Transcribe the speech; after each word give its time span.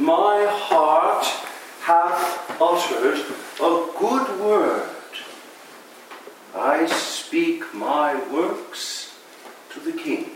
my 0.00 0.46
heart 0.48 1.26
hath 1.82 2.60
uttered 2.60 3.18
a 3.60 3.86
good 3.98 4.40
word. 4.40 4.88
I 6.54 6.86
speak 6.86 7.74
my 7.74 8.14
works 8.32 9.14
to 9.72 9.80
the 9.80 9.92
King. 9.92 10.30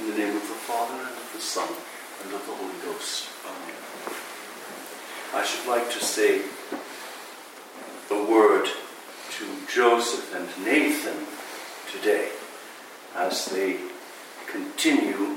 In 0.00 0.10
the 0.10 0.18
name 0.18 0.36
of 0.36 0.42
the 0.42 0.54
Father, 0.54 0.94
and 0.94 1.08
of 1.08 1.30
the 1.34 1.40
Son, 1.40 1.68
and 2.24 2.34
of 2.34 2.46
the 2.46 2.52
Holy 2.52 2.78
Ghost. 2.84 3.28
Amen. 3.44 3.82
I 5.34 5.44
should 5.44 5.68
like 5.68 5.90
to 5.92 6.04
say 6.04 6.42
a 8.10 8.30
word 8.30 8.66
to 8.66 9.44
Joseph 9.72 10.34
and 10.34 10.64
Nathan 10.64 11.26
today 11.90 12.28
as 13.16 13.46
they 13.46 13.78
continue 14.46 15.31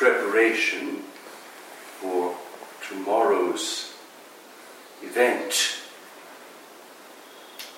preparation 0.00 1.02
for 2.00 2.34
tomorrow's 2.88 3.92
event, 5.02 5.76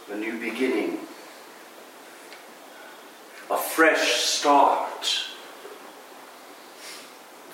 a 0.09 0.17
new 0.17 0.39
beginning, 0.39 1.01
a 3.51 3.57
fresh 3.59 4.21
start, 4.21 5.05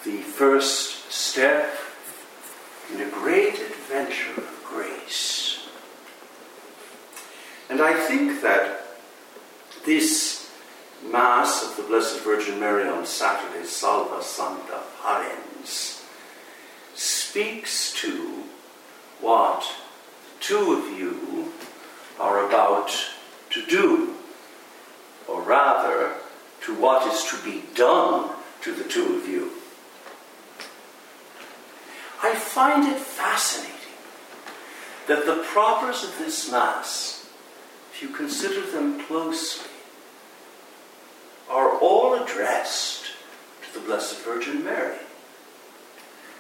the 0.04 0.18
first 0.18 1.10
step 1.10 1.74
in 2.92 3.00
a 3.00 3.08
great 3.08 3.54
adventure 3.54 4.32
of 4.36 4.64
grace. 4.66 5.66
And 7.70 7.80
I 7.80 7.94
think 7.94 8.42
that 8.42 8.82
this 9.86 10.37
Mass 11.04 11.64
of 11.64 11.76
the 11.76 11.82
Blessed 11.84 12.20
Virgin 12.20 12.58
Mary 12.58 12.88
on 12.88 13.06
Saturday, 13.06 13.64
Salve 13.64 14.22
Sancta 14.22 14.80
Parens, 15.02 16.04
speaks 16.94 17.92
to 17.94 18.44
what 19.20 19.60
the 19.60 20.44
two 20.44 20.72
of 20.72 20.98
you 20.98 21.52
are 22.18 22.46
about 22.46 22.90
to 23.50 23.64
do, 23.66 24.14
or 25.28 25.40
rather, 25.42 26.14
to 26.62 26.74
what 26.74 27.06
is 27.12 27.24
to 27.30 27.36
be 27.44 27.62
done 27.74 28.30
to 28.62 28.74
the 28.74 28.84
two 28.84 29.16
of 29.16 29.28
you. 29.28 29.52
I 32.22 32.34
find 32.34 32.88
it 32.88 32.98
fascinating 32.98 33.74
that 35.06 35.24
the 35.24 35.42
propers 35.44 36.02
of 36.02 36.18
this 36.18 36.50
Mass, 36.50 37.30
if 37.92 38.02
you 38.02 38.08
consider 38.08 38.60
them 38.60 39.04
closely, 39.06 39.67
are 41.48 41.78
all 41.78 42.22
addressed 42.22 43.04
to 43.62 43.78
the 43.78 43.86
Blessed 43.86 44.18
Virgin 44.24 44.64
Mary, 44.64 44.98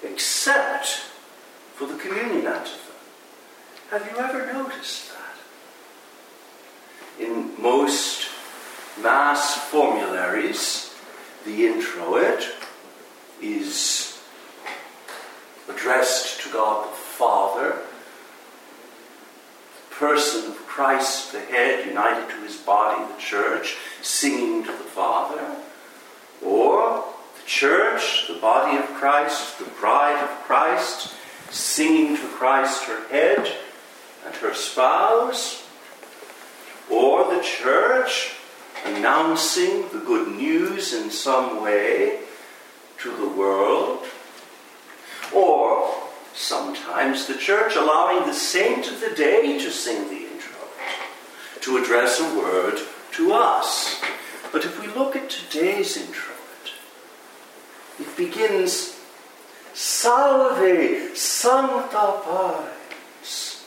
except 0.02 1.02
for 1.74 1.86
the 1.86 1.96
communion 1.96 2.46
antiphon. 2.46 2.94
Have 3.90 4.10
you 4.10 4.18
ever 4.18 4.52
noticed 4.52 5.10
that? 5.10 7.24
In 7.24 7.60
most 7.60 8.28
Mass 9.02 9.56
formularies, 9.68 10.94
the 11.44 11.66
introit 11.66 12.48
is 13.40 14.20
addressed 15.68 16.40
to 16.42 16.52
God 16.52 16.88
the 16.88 16.96
Father, 16.96 17.76
the 19.88 19.94
person 19.94 20.50
of 20.50 20.67
Christ, 20.78 21.32
the 21.32 21.40
head, 21.40 21.86
united 21.86 22.30
to 22.30 22.40
his 22.42 22.56
body, 22.58 23.12
the 23.12 23.20
church, 23.20 23.76
singing 24.00 24.62
to 24.62 24.70
the 24.70 24.84
Father, 24.84 25.56
or 26.40 27.04
the 27.34 27.46
church, 27.46 28.28
the 28.28 28.34
body 28.34 28.78
of 28.78 28.84
Christ, 28.94 29.58
the 29.58 29.64
bride 29.80 30.22
of 30.22 30.30
Christ, 30.44 31.14
singing 31.50 32.16
to 32.16 32.28
Christ, 32.28 32.84
her 32.84 33.08
head, 33.08 33.56
and 34.24 34.36
her 34.36 34.54
spouse, 34.54 35.66
or 36.88 37.34
the 37.34 37.42
church 37.42 38.36
announcing 38.84 39.88
the 39.88 40.04
good 40.06 40.28
news 40.28 40.94
in 40.94 41.10
some 41.10 41.60
way 41.60 42.20
to 42.98 43.16
the 43.16 43.28
world, 43.28 44.04
or 45.34 45.92
sometimes 46.34 47.26
the 47.26 47.36
church 47.36 47.74
allowing 47.74 48.28
the 48.28 48.32
saint 48.32 48.86
of 48.86 49.00
the 49.00 49.12
day 49.16 49.58
to 49.58 49.72
sing 49.72 50.08
the 50.08 50.27
to 51.68 51.76
address 51.76 52.18
a 52.18 52.38
word 52.38 52.78
to 53.12 53.30
us. 53.30 54.00
But 54.52 54.64
if 54.64 54.80
we 54.80 54.86
look 54.86 55.14
at 55.14 55.28
today's 55.28 55.98
introit, 55.98 56.72
it 58.00 58.16
begins 58.16 58.98
Salve 59.74 61.14
Sancta 61.14 62.22
Parens. 62.24 63.66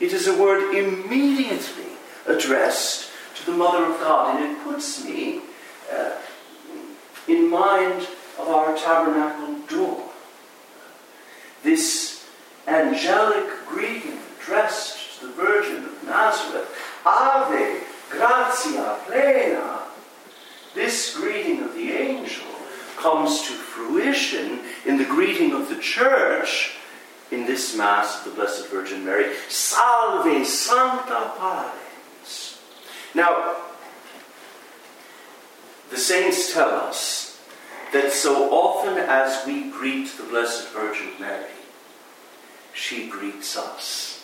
It 0.00 0.12
is 0.12 0.26
a 0.26 0.36
word 0.36 0.74
immediately 0.74 1.92
addressed 2.26 3.10
to 3.36 3.46
the 3.46 3.56
Mother 3.56 3.84
of 3.84 4.00
God, 4.00 4.40
and 4.40 4.50
it 4.50 4.64
puts 4.64 5.04
me 5.04 5.42
uh, 5.92 6.16
in 7.28 7.48
mind 7.48 8.08
of 8.40 8.48
our 8.48 8.76
tabernacle 8.76 9.54
door. 9.68 10.10
This 11.62 12.26
angelic 12.66 13.48
greeting 13.68 14.18
addressed 14.40 15.20
to 15.20 15.28
the 15.28 15.32
Virgin 15.34 15.84
of 15.84 16.04
Nazareth, 16.04 16.71
Ave, 17.04 17.80
gratia 18.10 18.98
plena. 19.06 19.80
This 20.74 21.16
greeting 21.16 21.62
of 21.62 21.74
the 21.74 21.92
angel 21.92 22.46
comes 22.96 23.42
to 23.42 23.52
fruition 23.52 24.60
in 24.86 24.96
the 24.96 25.04
greeting 25.04 25.52
of 25.52 25.68
the 25.68 25.78
church 25.78 26.76
in 27.30 27.46
this 27.46 27.76
Mass 27.76 28.18
of 28.18 28.24
the 28.24 28.36
Blessed 28.40 28.68
Virgin 28.68 29.04
Mary. 29.04 29.34
Salve 29.48 30.46
Sancta 30.46 31.32
Parens. 31.38 32.60
Now, 33.14 33.56
the 35.90 35.96
saints 35.96 36.52
tell 36.52 36.70
us 36.70 37.40
that 37.92 38.12
so 38.12 38.50
often 38.50 38.96
as 38.96 39.46
we 39.46 39.70
greet 39.70 40.08
the 40.16 40.22
Blessed 40.24 40.68
Virgin 40.68 41.10
Mary, 41.20 41.50
she 42.72 43.08
greets 43.08 43.56
us. 43.56 44.21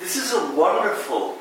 This 0.00 0.16
is 0.16 0.32
a 0.32 0.56
wonderful 0.56 1.36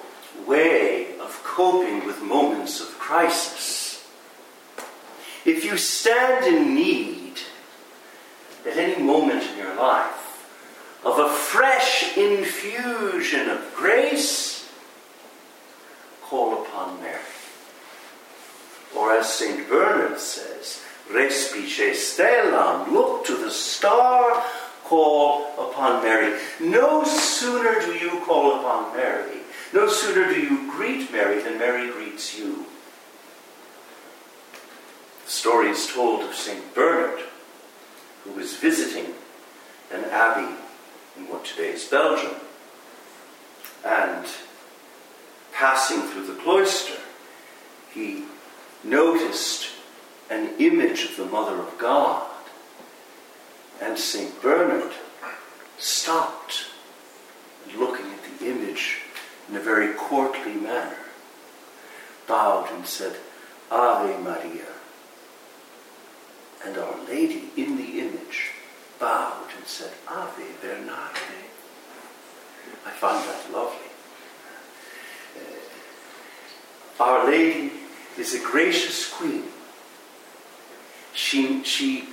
way 0.45 1.17
of 1.19 1.41
coping 1.45 2.05
with 2.05 2.21
moments 2.21 2.81
of 2.81 2.87
crisis. 2.99 4.05
If 5.45 5.63
you 5.63 5.77
stand 5.77 6.45
in 6.45 6.75
need 6.75 7.39
at 8.67 8.75
any 8.75 9.01
moment 9.01 9.43
in 9.43 9.57
your 9.57 9.75
life 9.75 10.99
of 11.05 11.19
a 11.19 11.29
fresh 11.29 12.17
infusion 12.17 13.49
of 13.49 13.73
grace, 13.73 14.69
call 16.21 16.61
upon 16.61 16.99
Mary. 16.99 17.21
Or 18.93 19.13
as 19.13 19.33
St. 19.33 19.69
Bernard 19.69 20.19
says, 20.19 20.83
respice 21.09 22.17
stellam, 22.17 22.91
look 22.91 23.25
to 23.27 23.37
the 23.37 23.51
star, 23.51 24.43
call 24.89 25.45
upon 25.59 26.01
Mary. 26.01 26.39
No 26.59 27.03
sooner 27.03 27.79
do 27.79 27.93
you 27.93 28.21
call 28.25 28.59
upon 28.59 28.97
Mary, 28.97 29.37
no 29.71 29.87
sooner 29.87 30.33
do 30.33 30.41
you 30.41 30.71
greet 30.71 31.11
Mary 31.11 31.41
than 31.43 31.59
Mary 31.59 31.91
greets 31.91 32.37
you. 32.37 32.65
The 35.25 35.31
story 35.31 35.69
is 35.69 35.85
told 35.85 36.21
of 36.21 36.33
St. 36.33 36.73
Bernard, 36.73 37.19
who 38.23 38.31
was 38.31 38.55
visiting 38.55 39.13
an 39.93 40.05
abbey 40.05 40.55
in 41.17 41.29
what 41.29 41.45
today 41.45 41.69
is 41.69 41.85
Belgium, 41.85 42.35
and 43.85 44.25
passing 45.53 46.01
through 46.01 46.25
the 46.25 46.41
cloister, 46.41 46.97
he 47.93 48.23
noticed 48.83 49.67
an 50.31 50.49
image 50.57 51.05
of 51.05 51.15
the 51.15 51.25
Mother 51.25 51.57
of 51.57 51.77
God. 51.77 52.28
And 53.81 53.97
St. 53.97 54.41
Bernard 54.41 54.91
stopped, 55.77 56.65
looking 57.77 58.07
at 58.07 58.39
the 58.39 58.51
image 58.51 58.99
in 59.49 59.55
a 59.55 59.59
very 59.59 59.93
courtly 59.93 60.53
manner, 60.53 60.97
bowed 62.27 62.69
and 62.71 62.85
said, 62.85 63.15
Ave 63.71 64.21
Maria. 64.21 64.65
And 66.65 66.77
Our 66.77 67.05
Lady 67.07 67.49
in 67.55 67.77
the 67.77 67.99
image 67.99 68.51
bowed 68.99 69.47
and 69.57 69.65
said, 69.65 69.93
Ave 70.07 70.43
Bernarde. 70.61 71.17
I 72.85 72.91
found 72.91 73.27
that 73.29 73.51
lovely. 73.53 73.79
Uh, 75.37 77.03
Our 77.03 77.25
Lady 77.27 77.71
is 78.17 78.33
a 78.33 78.39
gracious 78.39 79.11
queen. 79.11 79.45
She, 81.13 81.63
she 81.63 82.09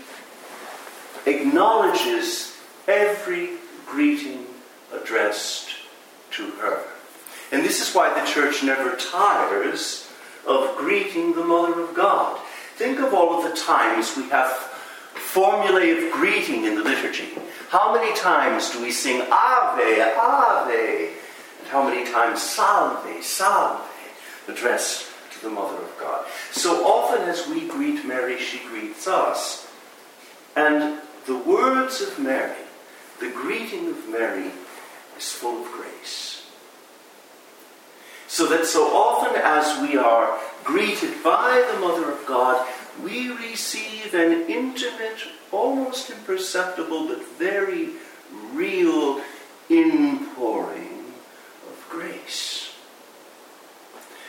acknowledges 1.26 2.56
every 2.88 3.50
greeting 3.86 4.46
addressed 4.92 5.70
to 6.32 6.50
her. 6.52 6.84
And 7.52 7.64
this 7.64 7.86
is 7.86 7.94
why 7.94 8.18
the 8.18 8.26
church 8.26 8.62
never 8.62 8.96
tires 8.96 10.10
of 10.46 10.76
greeting 10.76 11.34
the 11.34 11.44
Mother 11.44 11.80
of 11.80 11.94
God. 11.94 12.38
Think 12.74 13.00
of 13.00 13.14
all 13.14 13.38
of 13.38 13.50
the 13.50 13.56
times 13.56 14.16
we 14.16 14.28
have 14.30 14.50
formulae 15.14 15.90
of 15.90 16.12
greeting 16.12 16.64
in 16.64 16.76
the 16.76 16.82
liturgy. 16.82 17.28
How 17.68 17.92
many 17.92 18.14
times 18.16 18.70
do 18.70 18.80
we 18.80 18.90
sing 18.90 19.22
Ave, 19.30 20.14
Ave? 20.16 21.08
And 21.58 21.68
how 21.68 21.88
many 21.88 22.10
times 22.10 22.42
Salve, 22.42 23.22
Salve, 23.22 23.80
addressed 24.48 25.08
to 25.32 25.42
the 25.42 25.50
Mother 25.50 25.76
of 25.76 25.98
God? 25.98 26.26
So 26.52 26.86
often 26.86 27.28
as 27.28 27.48
we 27.48 27.66
greet 27.66 28.04
Mary, 28.04 28.38
she 28.38 28.58
greets 28.68 29.06
us. 29.06 29.68
And 30.54 31.00
the 31.26 31.36
words 31.36 32.00
of 32.00 32.18
Mary, 32.18 32.56
the 33.20 33.30
greeting 33.30 33.88
of 33.88 34.08
Mary, 34.08 34.52
is 35.18 35.32
full 35.32 35.62
of 35.62 35.72
grace. 35.72 36.46
So 38.28 38.46
that 38.46 38.66
so 38.66 38.86
often 38.88 39.40
as 39.42 39.80
we 39.80 39.96
are 39.96 40.38
greeted 40.64 41.22
by 41.22 41.68
the 41.72 41.80
Mother 41.80 42.10
of 42.10 42.26
God, 42.26 42.66
we 43.02 43.30
receive 43.30 44.14
an 44.14 44.48
intimate, 44.48 45.18
almost 45.52 46.10
imperceptible, 46.10 47.08
but 47.08 47.24
very 47.38 47.90
real 48.52 49.20
inpouring 49.68 51.12
of 51.68 51.86
grace. 51.88 52.72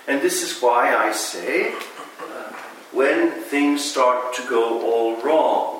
And 0.07 0.21
this 0.21 0.41
is 0.41 0.61
why 0.61 0.95
I 0.95 1.11
say, 1.11 1.73
uh, 1.73 2.53
when 2.91 3.31
things 3.31 3.83
start 3.83 4.33
to 4.35 4.47
go 4.47 4.81
all 4.81 5.21
wrong, 5.21 5.76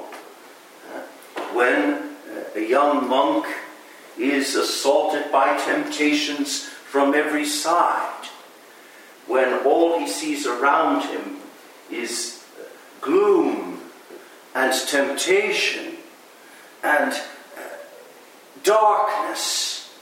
when 1.54 1.94
uh, 1.94 2.44
a 2.56 2.62
young 2.62 3.08
monk 3.08 3.46
is 4.18 4.56
assaulted 4.56 5.32
by 5.32 5.58
temptations 5.58 6.64
from 6.64 7.14
every 7.14 7.46
side, 7.46 8.26
when 9.28 9.66
all 9.66 10.00
he 10.00 10.08
sees 10.08 10.48
around 10.48 11.04
him 11.04 11.38
is 11.92 12.44
gloom 13.02 13.80
and 14.56 14.74
temptation 14.88 15.98
and 16.84 17.14
uh, 17.14 17.62
darkness. 18.64 19.94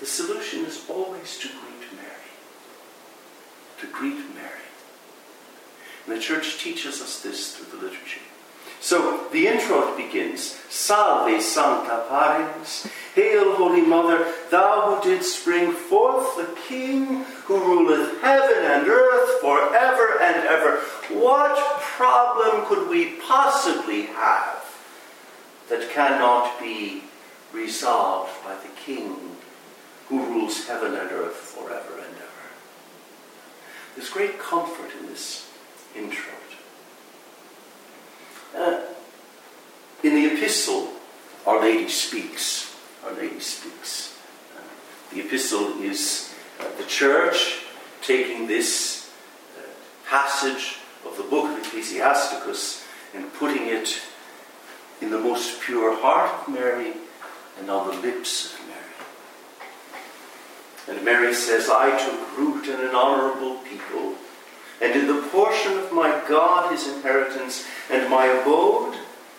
The 0.00 0.06
solution 0.06 0.64
is 0.66 0.84
always 0.90 1.38
to 1.38 1.48
greet 1.48 1.96
Mary. 1.96 2.30
To 3.80 3.86
greet 3.86 4.34
Mary. 4.34 4.50
And 6.06 6.16
the 6.16 6.20
church 6.20 6.58
teaches 6.58 7.00
us 7.00 7.22
this 7.22 7.56
through 7.56 7.78
the 7.78 7.86
liturgy. 7.86 8.20
So 8.80 9.26
the 9.32 9.46
intro 9.46 9.96
begins 9.96 10.60
Salve 10.68 11.40
Sancta 11.40 12.04
Parens, 12.08 12.86
Hail, 13.14 13.54
Holy 13.54 13.80
Mother, 13.80 14.30
thou 14.50 14.96
who 14.96 15.02
didst 15.02 15.44
bring 15.44 15.72
forth 15.72 16.36
the 16.36 16.54
King 16.68 17.24
who 17.46 17.58
ruleth 17.58 18.20
heaven 18.20 18.62
and 18.62 18.86
earth 18.86 19.40
forever 19.40 20.20
and 20.20 20.36
ever. 20.46 20.80
What 21.18 21.56
problem 21.80 22.66
could 22.66 22.88
we 22.88 23.12
possibly 23.26 24.02
have 24.02 24.64
that 25.70 25.88
cannot 25.90 26.60
be 26.60 27.04
resolved 27.52 28.32
by 28.44 28.54
the 28.56 28.68
King 28.84 29.36
who 30.08 30.26
rules 30.26 30.66
heaven 30.66 30.94
and 30.94 31.10
earth 31.10 31.36
forever 31.36 31.94
and 31.98 32.16
ever? 32.16 32.48
There's 33.96 34.10
great 34.10 34.38
comfort 34.38 34.90
in 35.00 35.06
this 35.06 35.50
introit. 35.96 36.43
Uh, 38.56 38.80
in 40.02 40.14
the 40.14 40.26
epistle, 40.26 40.88
Our 41.46 41.60
Lady 41.60 41.88
speaks. 41.88 42.76
Our 43.04 43.12
Lady 43.14 43.40
speaks. 43.40 44.16
Uh, 44.56 44.60
the 45.12 45.20
epistle 45.20 45.82
is 45.82 46.32
uh, 46.60 46.64
the 46.78 46.84
church 46.84 47.64
taking 48.02 48.46
this 48.46 49.10
uh, 49.56 49.62
passage 50.08 50.76
of 51.04 51.16
the 51.16 51.24
book 51.24 51.50
of 51.50 51.66
Ecclesiasticus 51.66 52.86
and 53.14 53.32
putting 53.34 53.66
it 53.66 54.00
in 55.00 55.10
the 55.10 55.18
most 55.18 55.60
pure 55.60 56.00
heart 56.00 56.30
of 56.30 56.54
Mary 56.54 56.92
and 57.58 57.70
on 57.70 57.88
the 57.88 57.96
lips 58.02 58.54
of 58.54 58.60
Mary. 58.66 58.84
And 60.96 61.04
Mary 61.04 61.34
says, 61.34 61.68
I 61.70 61.90
took 62.04 62.38
root 62.38 62.66
in 62.66 62.80
an 62.80 62.94
honorable 62.94 63.56
people 63.58 64.14
and 64.80 64.92
in 64.98 65.06
the 65.06 65.22
portion 65.28 65.78
of 65.78 65.92
my 65.92 66.22
God 66.28 66.72
his 66.72 66.88
inheritance, 66.88 67.66
and 67.90 68.10
my 68.10 68.26
abode 68.26 68.96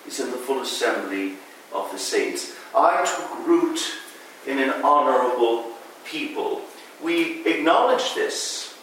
is 0.08 0.20
in 0.20 0.32
the 0.32 0.38
full 0.38 0.62
assembly 0.62 1.34
of 1.74 1.92
the 1.92 2.00
saints. 2.00 2.56
I 2.76 3.04
took 3.06 3.48
root 3.48 3.80
in 4.48 4.60
an 4.60 4.82
honorable 4.84 5.72
people. 6.06 6.62
We 7.04 7.46
acknowledge 7.46 8.14
this 8.16 8.78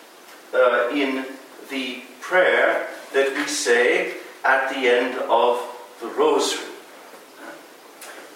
uh, 0.53 0.91
in 0.93 1.25
the 1.71 2.03
prayer 2.21 2.89
that 3.15 3.35
we 3.37 3.47
say 3.47 4.15
at 4.45 4.71
the 4.71 4.89
end 4.89 5.19
of 5.31 5.61
the 6.01 6.09
Rosary, 6.09 6.67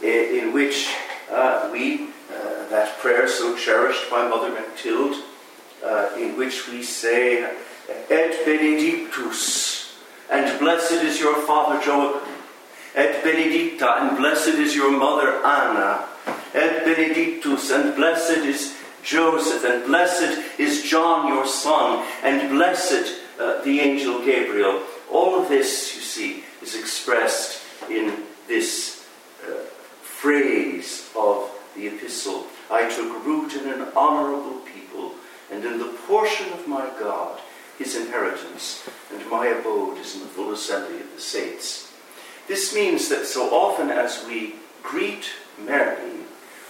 in 0.02 0.52
which 0.52 0.88
uh, 1.30 1.68
we, 1.72 2.08
uh, 2.30 2.68
that 2.70 2.96
prayer 2.98 3.26
so 3.28 3.56
cherished 3.56 4.08
by 4.10 4.28
Mother 4.28 4.50
Mectilde, 4.50 5.22
uh, 5.84 6.10
in 6.16 6.36
which 6.36 6.68
we 6.68 6.82
say, 6.82 7.52
et 7.88 8.44
benedictus, 8.44 9.94
and 10.30 10.58
blessed 10.58 11.02
is 11.04 11.20
your 11.20 11.42
father 11.42 11.80
Joachim, 11.84 12.20
et 12.94 13.22
benedicta, 13.22 14.02
and 14.02 14.16
blessed 14.16 14.58
is 14.58 14.74
your 14.74 14.90
mother 14.90 15.44
Anna, 15.44 16.06
et 16.54 16.84
benedictus, 16.84 17.70
and 17.70 17.94
blessed 17.94 18.38
is 18.38 18.76
Joseph, 19.02 19.64
and 19.64 19.84
blessed 19.84 20.58
is 20.58 20.82
John 20.82 21.28
your 21.28 21.46
son, 21.46 22.04
and 22.22 22.50
blessed 22.50 23.20
uh, 23.38 23.62
the 23.62 23.80
angel 23.80 24.24
Gabriel. 24.24 24.82
All 25.10 25.40
of 25.40 25.48
this, 25.48 25.94
you 25.94 26.00
see, 26.00 26.44
is 26.62 26.74
expressed 26.74 27.62
in 27.88 28.24
this 28.48 29.06
uh, 29.46 29.52
phrase 30.02 31.08
of 31.16 31.50
the 31.76 31.86
epistle. 31.86 32.46
I 32.70 32.88
took 32.88 33.24
root 33.24 33.54
in 33.54 33.68
an 33.68 33.88
honorable 33.94 34.60
people, 34.74 35.12
and 35.52 35.64
in 35.64 35.78
the 35.78 35.92
portion 36.08 36.52
of 36.52 36.66
my 36.66 36.90
God 36.98 37.38
his 37.78 37.96
inheritance, 37.96 38.88
and 39.12 39.30
my 39.30 39.46
abode 39.46 39.98
is 39.98 40.14
in 40.14 40.20
the 40.20 40.26
full 40.26 40.52
assembly 40.52 41.00
of 41.00 41.14
the 41.14 41.20
saints. 41.20 41.92
This 42.48 42.74
means 42.74 43.08
that 43.08 43.26
so 43.26 43.50
often 43.54 43.90
as 43.90 44.24
we 44.26 44.54
greet 44.82 45.30
Mary, 45.58 46.12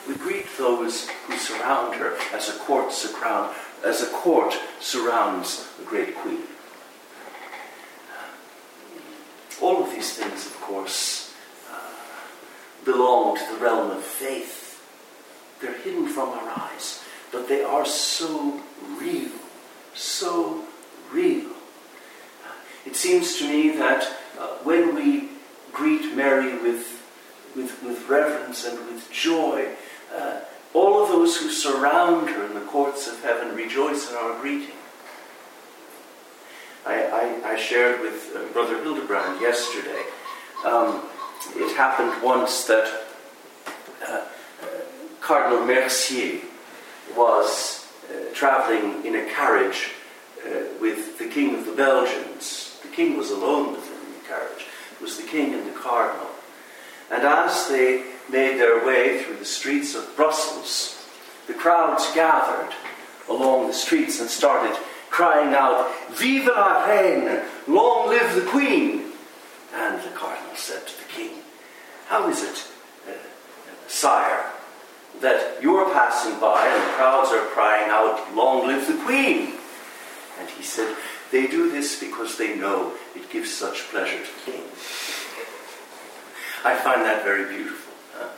we 0.09 0.15
greet 0.15 0.47
those 0.57 1.09
who 1.27 1.37
surround 1.37 1.97
her 1.97 2.17
as 2.33 2.49
a 2.49 2.59
court 2.61 2.93
surround, 2.93 3.55
as 3.85 4.03
a 4.03 4.07
court 4.07 4.55
surrounds 4.81 5.69
the 5.79 5.85
great 5.85 6.15
queen. 6.17 6.43
All 9.61 9.83
of 9.83 9.91
these 9.91 10.15
things, 10.15 10.47
of 10.47 10.61
course, 10.61 11.35
uh, 11.71 11.81
belong 12.85 13.37
to 13.37 13.53
the 13.53 13.59
realm 13.59 13.91
of 13.91 14.03
faith. 14.03 14.83
They're 15.61 15.79
hidden 15.79 16.09
from 16.09 16.29
our 16.31 16.51
eyes, 16.51 17.03
but 17.33 17.49
they 17.49 17.63
are 17.63 17.87
so 17.87 18.61
real, 18.99 19.31
so. 19.95 20.66
It 22.97 23.01
seems 23.01 23.37
to 23.41 23.47
me 23.47 23.77
that 23.77 24.09
uh, 24.41 24.47
when 24.65 24.95
we 24.95 25.29
greet 25.71 26.17
Mary 26.17 26.55
with, 26.63 27.05
with, 27.55 27.83
with 27.83 28.09
reverence 28.09 28.65
and 28.65 28.79
with 28.87 29.13
joy, 29.13 29.69
uh, 30.17 30.41
all 30.73 31.03
of 31.03 31.11
those 31.11 31.37
who 31.37 31.51
surround 31.51 32.31
her 32.31 32.47
in 32.47 32.55
the 32.55 32.63
courts 32.63 33.07
of 33.07 33.23
heaven 33.23 33.55
rejoice 33.55 34.11
in 34.11 34.17
our 34.17 34.41
greeting. 34.41 34.75
I, 36.87 37.03
I, 37.45 37.51
I 37.53 37.57
shared 37.57 38.01
with 38.01 38.35
uh, 38.35 38.51
Brother 38.55 38.83
Hildebrand 38.83 39.43
yesterday. 39.43 40.03
Um, 40.65 41.03
it 41.55 41.77
happened 41.77 42.23
once 42.23 42.65
that 42.65 43.03
uh, 44.09 44.23
Cardinal 45.21 45.67
Mercier 45.67 46.41
was 47.15 47.87
uh, 48.09 48.33
traveling 48.33 49.05
in 49.05 49.17
a 49.17 49.27
carriage 49.27 49.91
uh, 50.47 50.61
with 50.81 51.19
the 51.19 51.27
king 51.27 51.57
of 51.57 51.67
the 51.67 51.73
Belgians. 51.73 52.56
The 52.97 53.03
king 53.03 53.19
was 53.19 53.31
alone 53.31 53.73
with 53.73 53.87
him 53.87 54.07
in 54.07 54.23
the 54.23 54.27
carriage. 54.27 54.65
It 54.93 55.03
was 55.03 55.19
the 55.19 55.27
king 55.27 55.53
and 55.53 55.67
the 55.67 55.79
cardinal. 55.79 56.31
And 57.11 57.25
as 57.25 57.69
they 57.69 58.05
made 58.31 58.59
their 58.59 58.87
way 58.87 59.23
through 59.23 59.37
the 59.37 59.45
streets 59.45 59.95
of 59.95 60.17
Brussels, 60.17 61.07
the 61.47 61.53
crowds 61.53 62.11
gathered 62.15 62.73
along 63.29 63.67
the 63.67 63.75
streets 63.75 64.19
and 64.19 64.31
started 64.31 64.75
crying 65.11 65.55
out, 65.55 65.93
Vive 66.13 66.47
la 66.47 66.87
reine! 66.87 67.43
Long 67.69 68.09
live 68.09 68.35
the 68.35 68.51
queen! 68.51 69.13
And 69.75 70.03
the 70.03 70.17
cardinal 70.17 70.57
said 70.57 70.87
to 70.87 70.97
the 70.97 71.13
king, 71.13 71.33
How 72.07 72.31
is 72.31 72.43
it, 72.43 72.67
uh, 73.07 73.13
sire, 73.89 74.53
that 75.21 75.63
you're 75.63 75.93
passing 75.93 76.41
by 76.41 76.67
and 76.67 76.83
the 76.83 76.95
crowds 76.95 77.31
are 77.31 77.45
crying 77.49 77.91
out, 77.91 78.35
Long 78.35 78.67
live 78.67 78.87
the 78.87 79.05
queen? 79.05 79.53
And 80.41 80.49
he 80.49 80.63
said, 80.63 80.97
They 81.31 81.47
do 81.47 81.71
this 81.71 81.99
because 81.99 82.39
they 82.39 82.57
know 82.57 82.95
it 83.15 83.31
gives 83.31 83.53
such 83.53 83.89
pleasure 83.91 84.19
to 84.19 84.45
the 84.45 84.53
king. 84.53 84.63
I 86.65 86.75
find 86.77 87.03
that 87.03 87.25
very 87.25 87.53
beautiful. 87.53 87.93
Uh, 88.19 88.29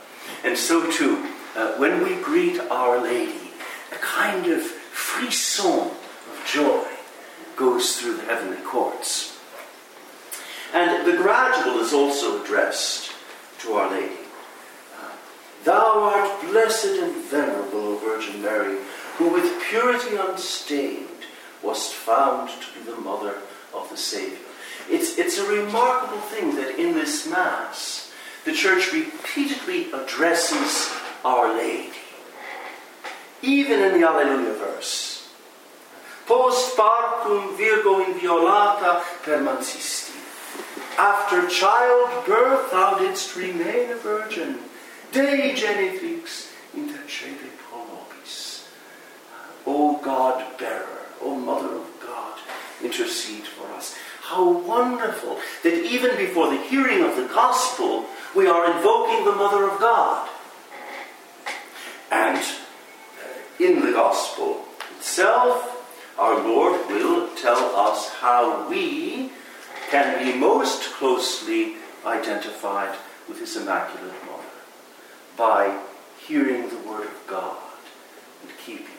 and 0.43 0.57
so, 0.57 0.89
too, 0.91 1.25
uh, 1.55 1.73
when 1.73 2.03
we 2.03 2.15
greet 2.15 2.59
Our 2.59 3.01
Lady, 3.01 3.51
a 3.91 3.95
kind 3.95 4.47
of 4.47 4.61
frisson 4.61 5.91
of 5.91 6.43
joy 6.51 6.85
goes 7.55 7.97
through 7.97 8.17
the 8.17 8.23
heavenly 8.23 8.61
courts. 8.63 9.37
And 10.73 11.05
the 11.05 11.17
gradual 11.17 11.79
is 11.79 11.93
also 11.93 12.43
addressed 12.43 13.11
to 13.59 13.73
Our 13.73 13.91
Lady. 13.91 14.15
Thou 15.63 15.99
art 15.99 16.41
blessed 16.49 16.99
and 16.99 17.15
venerable, 17.25 17.79
O 17.79 17.97
Virgin 17.97 18.41
Mary, 18.41 18.77
who 19.17 19.29
with 19.29 19.61
purity 19.63 20.15
unstained 20.15 21.07
wast 21.63 21.93
found 21.93 22.49
to 22.49 22.79
be 22.79 22.85
the 22.85 22.97
mother 22.97 23.35
of 23.73 23.89
the 23.89 23.97
Saviour. 23.97 24.39
It's, 24.89 25.17
it's 25.17 25.37
a 25.37 25.45
remarkable 25.45 26.21
thing 26.21 26.55
that 26.55 26.79
in 26.79 26.93
this 26.93 27.29
Mass, 27.29 28.11
the 28.45 28.53
Church 28.53 28.91
repeatedly 28.91 29.91
addresses 29.91 30.91
Our 31.23 31.55
Lady. 31.55 31.91
Even 33.41 33.81
in 33.81 33.99
the 33.99 34.07
Alleluia 34.07 34.53
verse. 34.53 35.29
Post 36.25 36.77
partum 36.77 37.57
virgo 37.57 38.03
inviolata 38.03 39.01
permansisti. 39.23 40.15
After 40.97 41.47
childbirth 41.47 42.71
thou 42.71 42.99
didst 42.99 43.35
remain 43.35 43.91
a 43.91 43.95
virgin. 43.95 44.59
Dei 45.11 45.53
genitrix 45.55 46.51
intercede 46.75 47.49
pro 47.57 47.79
nobis. 47.79 48.67
O 49.65 49.97
God 49.97 50.45
bearer, 50.59 50.98
O 51.21 51.35
Mother 51.35 51.75
of 51.75 51.99
God, 51.99 52.37
intercede 52.83 53.45
for 53.45 53.67
us. 53.73 53.95
How 54.21 54.49
wonderful 54.49 55.39
that 55.63 55.73
even 55.85 56.15
before 56.17 56.49
the 56.49 56.61
hearing 56.61 57.03
of 57.03 57.15
the 57.15 57.25
gospel, 57.25 58.05
we 58.35 58.47
are 58.47 58.75
invoking 58.75 59.25
the 59.25 59.31
Mother 59.31 59.69
of 59.69 59.79
God. 59.79 60.29
And 62.11 62.37
uh, 62.37 63.63
in 63.63 63.81
the 63.81 63.91
gospel 63.91 64.65
itself, 64.97 65.75
our 66.17 66.35
Lord 66.47 66.87
will 66.89 67.29
tell 67.35 67.75
us 67.75 68.09
how 68.09 68.69
we 68.69 69.31
can 69.89 70.23
be 70.23 70.37
most 70.37 70.83
closely 70.93 71.75
identified 72.05 72.95
with 73.27 73.39
His 73.39 73.55
Immaculate 73.55 74.13
Mother 74.25 74.43
by 75.37 75.79
hearing 76.19 76.69
the 76.69 76.77
Word 76.87 77.07
of 77.07 77.27
God 77.27 77.57
and 78.43 78.51
keeping. 78.65 78.98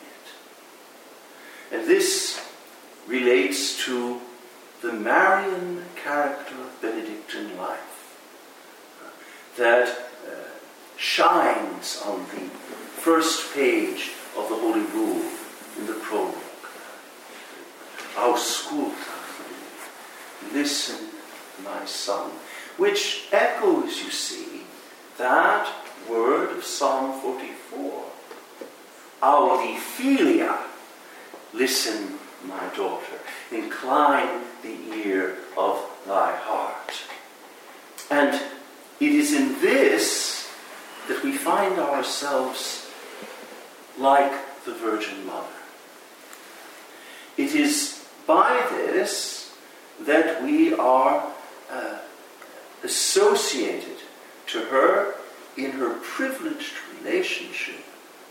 And 1.73 1.87
this 1.87 2.41
relates 3.07 3.85
to 3.85 4.21
the 4.83 4.93
Marian 4.93 5.85
character 5.95 6.55
of 6.55 6.81
Benedictine 6.81 7.57
life 7.57 7.91
that 9.57 9.89
uh, 9.89 10.31
shines 10.97 12.03
on 12.07 12.21
the 12.21 12.49
first 13.01 13.53
page 13.55 14.13
of 14.37 14.49
the 14.49 14.55
Holy 14.55 14.81
Rule 14.81 15.23
in 15.79 15.87
the 15.87 15.95
prologue. 15.95 16.35
Ausculta, 18.17 18.95
listen, 20.53 21.09
my 21.65 21.85
son, 21.85 22.31
which 22.77 23.29
echoes, 23.33 24.03
you 24.03 24.11
see, 24.11 24.63
that 25.19 25.71
word 26.09 26.57
of 26.57 26.65
Psalm 26.65 27.21
44. 27.21 28.05
Audi 29.23 29.79
filia, 29.79 30.59
listen, 31.53 32.19
my 32.45 32.69
daughter, 32.77 33.19
incline 33.53 34.43
the 34.63 34.77
ear 35.05 35.39
of 35.57 35.85
thy 36.07 36.35
heart. 36.37 36.93
And 38.11 38.35
it 38.99 39.13
is 39.13 39.33
in 39.33 39.61
this 39.61 40.51
that 41.09 41.23
we 41.25 41.33
find 41.33 41.79
ourselves 41.79 42.91
like 43.99 44.33
the 44.65 44.75
Virgin 44.75 45.27
Mother. 45.27 45.47
It 47.37 47.55
is 47.55 48.07
by 48.27 48.67
this 48.71 49.57
that 50.01 50.43
we 50.43 50.75
are 50.75 51.33
uh, 51.71 51.99
associated 52.83 53.97
to 54.47 54.61
her 54.67 55.15
in 55.57 55.73
her 55.73 55.95
privileged 56.01 56.75
relationship 56.99 57.83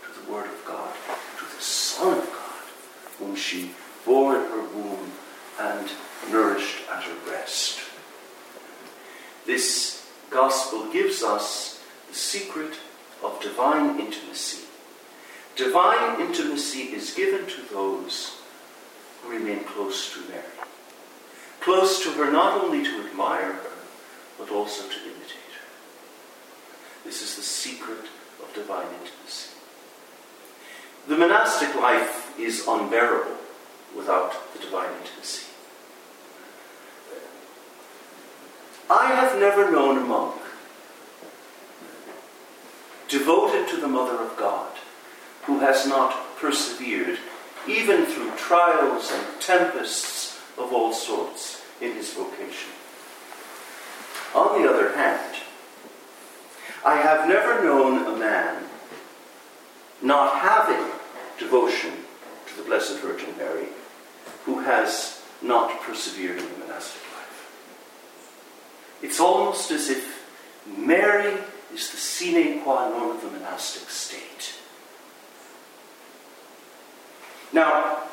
to 0.04 0.20
the 0.20 0.32
Word 0.32 0.46
of 0.46 0.64
God, 0.66 0.92
to 1.38 1.56
the 1.56 1.62
Son 1.62 2.18
of 2.18 2.24
God, 2.24 2.39
whom 3.20 3.36
she 3.36 3.70
bore 4.04 4.34
in 4.34 4.42
her 4.42 4.62
womb 4.74 5.12
and 5.60 5.88
nourished 6.32 6.78
at 6.90 7.04
her 7.04 7.14
breast. 7.26 7.78
This 9.46 10.10
gospel 10.30 10.90
gives 10.92 11.22
us 11.22 11.82
the 12.08 12.14
secret 12.14 12.74
of 13.22 13.40
divine 13.40 14.00
intimacy. 14.00 14.64
Divine 15.54 16.20
intimacy 16.20 16.94
is 16.94 17.14
given 17.14 17.46
to 17.46 17.62
those 17.72 18.38
who 19.22 19.30
remain 19.30 19.64
close 19.64 20.12
to 20.14 20.20
Mary. 20.28 20.42
Close 21.60 22.02
to 22.02 22.10
her 22.12 22.32
not 22.32 22.64
only 22.64 22.82
to 22.82 23.06
admire 23.06 23.52
her, 23.52 23.70
but 24.38 24.50
also 24.50 24.82
to 24.84 25.02
imitate 25.02 25.52
her. 25.52 25.68
This 27.04 27.20
is 27.20 27.36
the 27.36 27.42
secret 27.42 28.06
of 28.42 28.54
divine 28.54 28.86
intimacy. 28.86 29.50
The 31.08 31.16
monastic 31.16 31.74
life 31.74 32.19
is 32.38 32.66
unbearable 32.66 33.36
without 33.96 34.52
the 34.52 34.60
divine 34.60 34.90
intimacy. 35.00 35.46
I 38.88 39.06
have 39.06 39.38
never 39.38 39.70
known 39.70 39.98
a 39.98 40.00
monk 40.00 40.40
devoted 43.08 43.68
to 43.68 43.76
the 43.76 43.88
Mother 43.88 44.16
of 44.22 44.36
God 44.36 44.72
who 45.42 45.60
has 45.60 45.86
not 45.86 46.36
persevered, 46.36 47.18
even 47.68 48.06
through 48.06 48.36
trials 48.36 49.10
and 49.12 49.40
tempests 49.40 50.38
of 50.58 50.72
all 50.72 50.92
sorts, 50.92 51.62
in 51.80 51.94
his 51.94 52.12
vocation. 52.12 52.70
On 54.34 54.60
the 54.60 54.68
other 54.68 54.94
hand, 54.94 55.36
I 56.84 56.96
have 56.96 57.28
never 57.28 57.64
known 57.64 58.06
a 58.06 58.18
man 58.18 58.64
not 60.02 60.38
having 60.38 60.92
devotion 61.38 61.92
the 62.60 62.66
Blessed 62.68 62.98
Virgin 62.98 63.36
Mary 63.38 63.66
who 64.44 64.60
has 64.60 65.22
not 65.42 65.80
persevered 65.80 66.38
in 66.38 66.44
the 66.44 66.58
monastic 66.58 67.02
life. 67.16 67.50
it's 69.02 69.20
almost 69.20 69.70
as 69.70 69.88
if 69.88 70.26
Mary 70.66 71.32
is 71.72 71.90
the 71.90 71.96
sine 71.96 72.62
qua 72.62 72.88
non 72.90 73.16
of 73.16 73.22
the 73.22 73.30
monastic 73.30 73.88
state. 73.88 74.54
Now, 77.52 78.04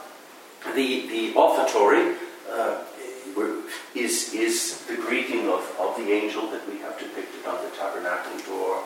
the, 0.74 1.08
the 1.08 1.34
offertory 1.36 2.16
uh, 2.50 2.84
is, 3.94 4.34
is 4.34 4.86
the 4.86 4.96
greeting 4.96 5.48
of, 5.50 5.64
of 5.80 5.96
the 5.98 6.12
angel 6.12 6.50
that 6.52 6.68
we 6.70 6.80
have 6.80 6.98
depicted 6.98 7.46
on 7.46 7.64
the 7.64 7.70
tabernacle 7.72 8.38
door. 8.48 8.84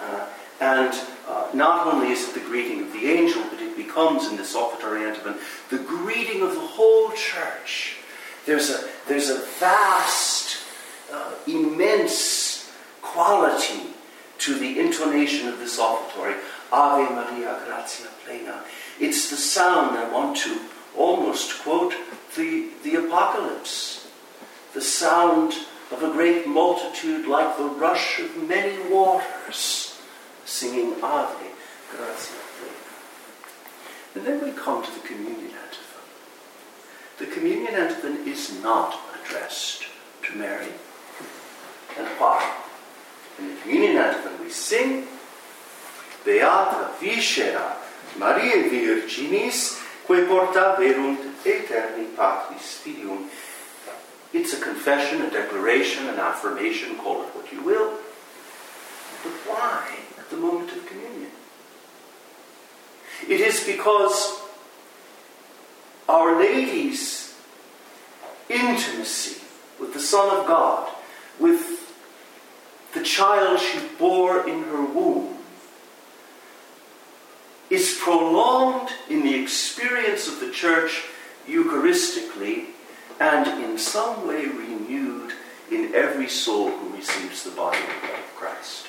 Uh, 0.00 0.26
and 0.60 0.92
uh, 1.28 1.48
not 1.54 1.86
only 1.86 2.10
is 2.10 2.28
it 2.28 2.34
the 2.34 2.40
greeting 2.40 2.82
of 2.82 2.92
the 2.92 3.06
angel, 3.06 3.42
but 3.50 3.60
becomes 3.88 4.28
in 4.28 4.36
this 4.36 4.54
offertory 4.54 5.04
antiphon 5.04 5.36
the 5.70 5.78
greeting 5.78 6.42
of 6.42 6.54
the 6.54 6.60
whole 6.60 7.10
church. 7.12 7.96
There's 8.46 8.70
a, 8.70 8.84
there's 9.08 9.30
a 9.30 9.40
vast 9.58 10.58
uh, 11.12 11.32
immense 11.46 12.70
quality 13.02 13.82
to 14.38 14.58
the 14.58 14.78
intonation 14.78 15.48
of 15.48 15.58
this 15.58 15.78
offertory. 15.78 16.36
Ave 16.70 17.14
Maria, 17.14 17.60
gratia 17.66 18.08
plena. 18.24 18.62
It's 19.00 19.30
the 19.30 19.36
sound 19.36 19.96
I 19.96 20.12
want 20.12 20.36
to 20.38 20.60
almost 20.96 21.62
quote 21.62 21.94
the, 22.36 22.68
the 22.84 22.96
Apocalypse. 22.96 24.06
The 24.74 24.82
sound 24.82 25.54
of 25.90 26.02
a 26.02 26.12
great 26.12 26.46
multitude 26.46 27.26
like 27.26 27.56
the 27.56 27.64
rush 27.64 28.20
of 28.20 28.48
many 28.48 28.76
waters, 28.92 29.98
singing 30.44 31.02
Ave, 31.02 31.46
gratia. 31.90 32.47
And 34.18 34.26
then 34.26 34.42
we 34.42 34.50
come 34.50 34.82
to 34.82 34.90
the 34.90 35.06
communion 35.06 35.52
antiphon. 35.54 36.02
The 37.18 37.26
communion 37.26 37.72
antiphon 37.72 38.26
is 38.26 38.60
not 38.64 38.98
addressed 39.14 39.84
to 40.24 40.36
Mary 40.36 40.72
and 41.96 42.08
why. 42.18 42.52
In 43.38 43.54
the 43.54 43.60
communion 43.60 43.96
antiphon 43.96 44.42
we 44.42 44.50
sing, 44.50 45.06
Beata 46.24 46.98
viscera 46.98 47.76
Mariae 48.18 48.68
Virginis, 48.68 49.80
quae 50.04 50.26
portaverunt 50.26 51.22
aeterni 51.44 52.16
patris 52.16 52.82
filium. 52.82 53.28
It's 54.32 54.52
a 54.52 54.60
confession, 54.60 55.22
a 55.22 55.30
declaration, 55.30 56.08
an 56.08 56.18
affirmation, 56.18 56.96
call 56.96 57.22
it 57.22 57.28
what 57.36 57.52
you 57.52 57.62
will. 57.62 57.90
But 59.22 59.32
why 59.46 59.94
at 60.18 60.28
the 60.28 60.36
moment 60.36 60.72
of 60.72 60.84
communion? 60.86 61.30
It 63.26 63.40
is 63.40 63.64
because 63.64 64.40
Our 66.08 66.38
Lady's 66.38 67.34
intimacy 68.48 69.42
with 69.80 69.92
the 69.92 70.00
Son 70.00 70.36
of 70.36 70.46
God, 70.46 70.88
with 71.38 71.94
the 72.94 73.02
child 73.02 73.60
she 73.60 73.80
bore 73.98 74.48
in 74.48 74.64
her 74.64 74.84
womb, 74.84 75.38
is 77.70 77.98
prolonged 78.00 78.90
in 79.10 79.22
the 79.22 79.34
experience 79.34 80.26
of 80.26 80.40
the 80.40 80.50
church 80.50 81.04
Eucharistically 81.46 82.66
and 83.20 83.46
in 83.62 83.78
some 83.78 84.26
way 84.26 84.46
renewed 84.46 85.32
in 85.70 85.94
every 85.94 86.28
soul 86.28 86.70
who 86.70 86.96
receives 86.96 87.44
the 87.44 87.50
body 87.50 87.78
and 87.78 88.00
blood 88.00 88.18
of 88.18 88.36
Christ. 88.36 88.86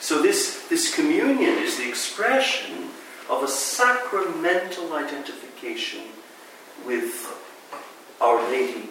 So 0.00 0.22
this, 0.22 0.66
this 0.68 0.94
communion 0.94 1.58
is 1.58 1.76
the 1.76 1.88
expression 1.88 2.90
of 3.28 3.42
a 3.42 3.48
sacramental 3.48 4.92
identification 4.92 6.02
with 6.86 7.26
Our 8.20 8.42
Lady 8.50 8.88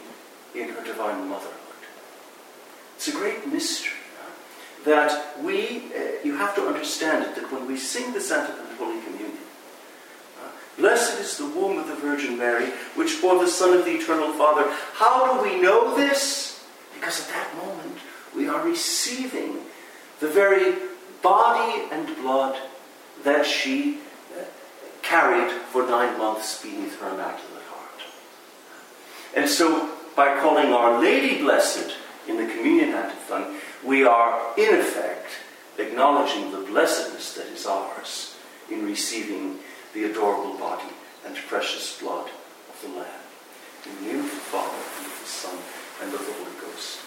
in 0.53 0.69
her 0.69 0.83
divine 0.83 1.29
motherhood. 1.29 1.53
It's 2.95 3.07
a 3.07 3.11
great 3.11 3.47
mystery 3.47 3.91
that 4.85 5.41
we, 5.43 5.83
uh, 5.95 6.23
you 6.23 6.37
have 6.37 6.55
to 6.55 6.61
understand 6.67 7.25
it, 7.25 7.35
that 7.35 7.51
when 7.51 7.67
we 7.67 7.75
sing 7.77 8.13
the 8.13 8.21
Sacrament 8.21 8.71
of 8.71 8.77
Holy 8.77 9.01
Communion, 9.01 9.37
uh, 10.39 10.49
blessed 10.77 11.19
is 11.19 11.37
the 11.37 11.47
womb 11.47 11.77
of 11.79 11.87
the 11.87 11.95
Virgin 11.95 12.37
Mary, 12.37 12.67
which 12.95 13.21
bore 13.21 13.39
the 13.39 13.47
Son 13.47 13.77
of 13.77 13.83
the 13.83 13.91
Eternal 13.91 14.31
Father. 14.33 14.71
How 14.93 15.33
do 15.33 15.49
we 15.49 15.59
know 15.59 15.95
this? 15.95 16.63
Because 16.93 17.21
at 17.21 17.27
that 17.29 17.55
moment 17.57 17.97
we 18.35 18.47
are 18.47 18.63
receiving 18.63 19.57
the 20.19 20.27
very 20.27 20.75
body 21.21 21.85
and 21.91 22.15
blood 22.17 22.59
that 23.23 23.45
she 23.45 23.99
carried 25.05 25.51
for 25.51 25.87
nine 25.87 26.17
months 26.17 26.61
beneath 26.61 26.99
her 26.99 27.09
Immaculate 27.13 27.63
Heart. 27.69 28.01
And 29.35 29.49
so, 29.49 29.95
by 30.15 30.39
calling 30.39 30.73
Our 30.73 30.99
Lady 30.99 31.41
Blessed 31.41 31.95
in 32.27 32.37
the 32.37 32.51
Communion 32.51 32.89
Antiphon, 32.89 33.57
we 33.83 34.03
are, 34.03 34.53
in 34.57 34.79
effect, 34.79 35.29
acknowledging 35.77 36.51
the 36.51 36.65
blessedness 36.65 37.33
that 37.35 37.47
is 37.47 37.65
ours 37.65 38.35
in 38.71 38.85
receiving 38.85 39.59
the 39.93 40.05
adorable 40.05 40.57
body 40.57 40.89
and 41.25 41.35
precious 41.35 41.99
blood 41.99 42.29
of 42.69 42.81
the 42.81 42.97
Lamb. 42.97 43.21
In 43.85 43.95
the 43.95 44.13
name 44.13 44.25
of 44.25 44.31
the 44.31 44.37
Father, 44.37 44.75
and 44.97 45.05
of 45.05 45.19
the 45.21 45.27
Son, 45.27 45.57
and 46.01 46.13
of 46.13 46.19
the 46.19 46.33
Holy 46.33 46.59
Ghost. 46.61 47.04